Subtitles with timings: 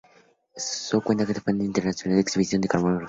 [0.55, 2.99] El zoo cuenta con fama internacional por su exhibición de carnívoros.